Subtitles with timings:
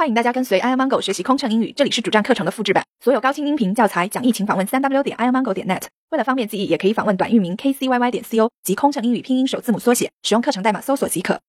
[0.00, 5.88] 欢迎大家跟随 i amango 学习空乘英语，这里是主站课程的复制版，所有高清音频教材讲义，请访问三 w 点 i amango 点 net。
[6.08, 11.42] 为了方便记忆，也可以访问短域名 kcyy 点 co 及空乘英语拼音首字母缩写，使用课程代码搜索即可。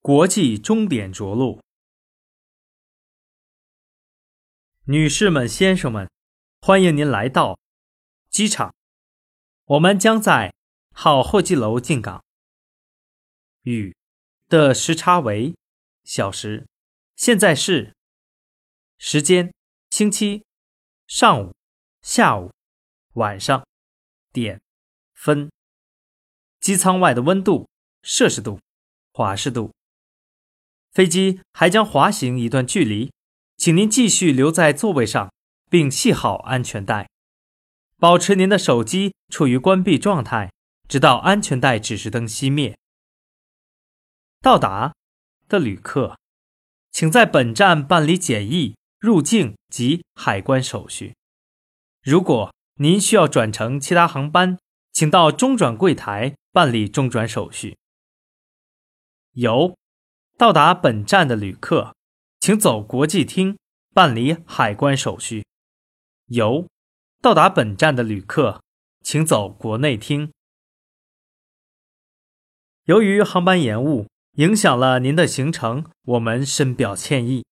[0.00, 1.60] 国际终点着陆，
[4.86, 6.10] 女士们、先生们，
[6.60, 7.56] 欢迎您来到
[8.28, 8.74] 机场。
[9.66, 10.52] 我们将在
[10.92, 12.24] 号候机楼进港。
[13.62, 13.94] 雨
[14.52, 15.54] 的时差为
[16.04, 16.66] 小时，
[17.16, 17.94] 现在是
[18.98, 19.50] 时间
[19.88, 20.44] 星期
[21.06, 21.54] 上午、
[22.02, 22.52] 下午、
[23.14, 23.66] 晚上
[24.30, 24.60] 点
[25.14, 25.50] 分。
[26.60, 27.66] 机舱外的温度
[28.02, 28.60] 摄氏度、
[29.14, 29.72] 华氏度。
[30.90, 33.10] 飞机还将滑行一段距离，
[33.56, 35.32] 请您继续留在座位上，
[35.70, 37.08] 并系好安全带，
[37.96, 40.52] 保持您的手机处于关闭状态，
[40.86, 42.76] 直到安全带指示灯熄灭。
[44.42, 44.92] 到达
[45.46, 46.18] 的旅客，
[46.90, 51.14] 请在本站办理检疫、入境及海关手续。
[52.02, 54.58] 如果您需要转乘其他航班，
[54.90, 57.78] 请到中转柜台办理中转手续。
[59.34, 59.76] 有。
[60.38, 61.94] 到达本站的旅客，
[62.40, 63.56] 请走国际厅
[63.94, 65.44] 办理海关手续。
[66.26, 66.66] 由
[67.20, 68.60] 到达本站的旅客，
[69.02, 70.32] 请走国内厅。
[72.86, 77.44] 由于航班延误影响了您的行程，我们深表歉意。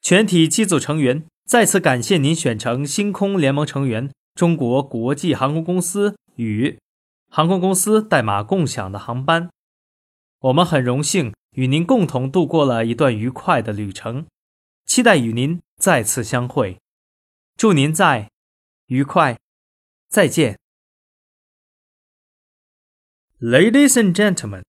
[0.00, 6.78] 全体机组成员再次感谢您选乘星空联盟成员中国国际航空公司与
[7.30, 9.50] 航空公司代码共享的航班。
[10.40, 11.32] 我们很荣幸。
[11.52, 14.28] 与您共同度过了一段愉快的旅程，
[14.84, 16.78] 期待与您再次相会。
[17.56, 18.30] 祝您在
[18.86, 19.40] 愉快，
[20.08, 20.56] 再见。
[23.40, 24.62] Ladies and gentlemen,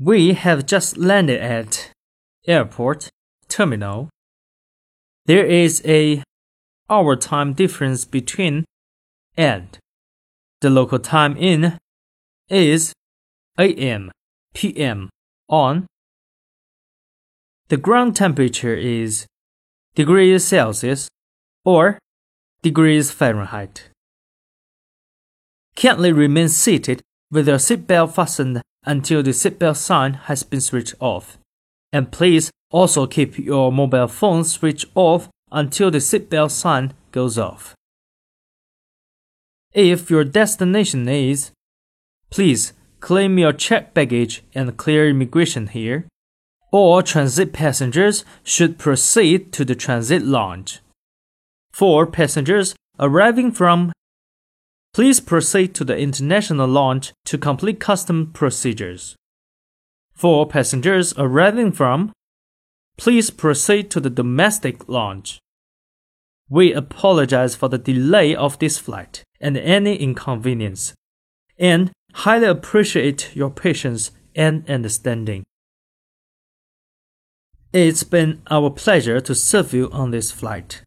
[0.00, 1.90] we have just landed at
[2.46, 3.10] airport
[3.48, 4.08] terminal.
[5.26, 6.22] There is a
[6.88, 8.64] hour time difference between
[9.36, 9.78] and
[10.62, 11.78] the local time in
[12.48, 12.94] is
[13.58, 14.10] AM
[14.54, 15.10] PM
[15.48, 15.86] on
[17.68, 19.26] the ground temperature is
[19.94, 21.08] degrees Celsius
[21.64, 21.98] or
[22.62, 23.90] degrees Fahrenheit.
[25.76, 31.38] Kindly remain seated with your seatbelt fastened until the seatbelt sign has been switched off.
[31.92, 37.74] And please also keep your mobile phone switched off until the seatbelt sign goes off.
[39.72, 41.52] If your destination is,
[42.30, 46.06] please claim your checked baggage and clear immigration here
[46.70, 50.80] all transit passengers should proceed to the transit lounge.
[51.72, 53.92] For passengers arriving from
[54.92, 59.16] Please proceed to the international lounge to complete custom procedures.
[60.12, 62.12] For passengers arriving from
[63.00, 65.38] Please proceed to the domestic lounge.
[66.50, 70.92] We apologize for the delay of this flight and any inconvenience,
[71.58, 75.44] and highly appreciate your patience and understanding.
[77.72, 80.82] It's been our pleasure to serve you on this flight.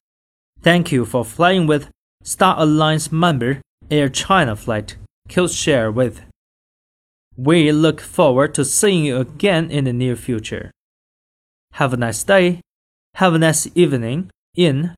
[0.62, 1.90] Thank you for flying with
[2.22, 3.60] Star Alliance member
[3.91, 4.97] Air China flight
[5.29, 6.21] Codeshare with.
[7.37, 10.71] We look forward to seeing you again in the near future.
[11.75, 12.61] Have a nice day.
[13.15, 14.31] Have a nice evening.
[14.57, 14.95] In.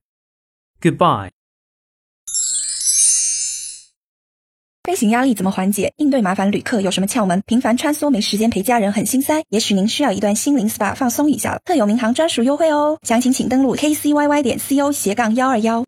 [0.81, 1.31] Goodbye.
[4.82, 5.92] 飞行压力怎么缓解？
[5.98, 7.42] 应对麻烦旅客有什么窍门？
[7.47, 11.60] 频繁穿梭没时间陪家人很心塞，也许您需要一段心灵 SPA 放松一下了。
[11.64, 15.84] 特有民航专属优惠哦，详情请登录 kcyy 点 co 斜杠幺二幺。